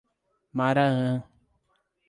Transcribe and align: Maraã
Maraã 0.55 1.21